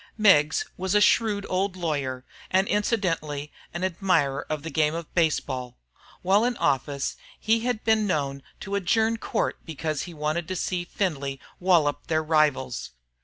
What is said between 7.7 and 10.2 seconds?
been known to adjourn court because he